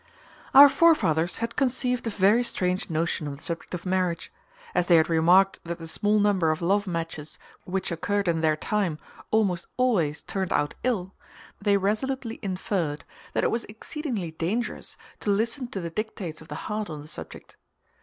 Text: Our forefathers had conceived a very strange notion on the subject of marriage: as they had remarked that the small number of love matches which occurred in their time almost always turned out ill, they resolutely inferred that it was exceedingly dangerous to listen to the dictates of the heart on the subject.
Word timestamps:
Our 0.55 0.67
forefathers 0.67 1.37
had 1.45 1.55
conceived 1.55 2.07
a 2.07 2.09
very 2.09 2.43
strange 2.43 2.89
notion 2.89 3.27
on 3.27 3.35
the 3.35 3.43
subject 3.43 3.75
of 3.75 3.85
marriage: 3.85 4.33
as 4.73 4.87
they 4.87 4.95
had 4.95 5.09
remarked 5.09 5.59
that 5.63 5.77
the 5.77 5.85
small 5.87 6.17
number 6.17 6.49
of 6.49 6.59
love 6.59 6.87
matches 6.87 7.37
which 7.65 7.91
occurred 7.91 8.27
in 8.27 8.41
their 8.41 8.55
time 8.55 8.97
almost 9.29 9.67
always 9.77 10.23
turned 10.23 10.53
out 10.53 10.73
ill, 10.83 11.13
they 11.61 11.77
resolutely 11.77 12.39
inferred 12.41 13.05
that 13.33 13.43
it 13.43 13.51
was 13.51 13.63
exceedingly 13.65 14.31
dangerous 14.31 14.97
to 15.19 15.29
listen 15.29 15.67
to 15.67 15.79
the 15.79 15.91
dictates 15.91 16.41
of 16.41 16.47
the 16.47 16.55
heart 16.65 16.89
on 16.89 17.01
the 17.01 17.07
subject. 17.07 17.55